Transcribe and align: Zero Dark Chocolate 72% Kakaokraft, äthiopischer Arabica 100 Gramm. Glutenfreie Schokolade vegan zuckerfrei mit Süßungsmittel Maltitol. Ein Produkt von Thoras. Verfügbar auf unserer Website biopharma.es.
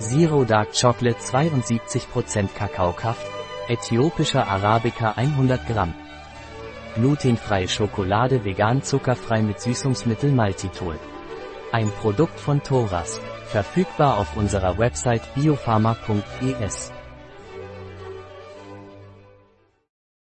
Zero 0.00 0.44
Dark 0.44 0.72
Chocolate 0.72 1.20
72% 1.20 2.54
Kakaokraft, 2.54 3.26
äthiopischer 3.68 4.48
Arabica 4.48 5.12
100 5.12 5.66
Gramm. 5.66 5.92
Glutenfreie 6.94 7.68
Schokolade 7.68 8.42
vegan 8.42 8.82
zuckerfrei 8.82 9.42
mit 9.42 9.60
Süßungsmittel 9.60 10.32
Maltitol. 10.32 10.98
Ein 11.70 11.90
Produkt 11.90 12.40
von 12.40 12.62
Thoras. 12.62 13.20
Verfügbar 13.48 14.16
auf 14.16 14.38
unserer 14.38 14.78
Website 14.78 15.34
biopharma.es. 15.34 16.92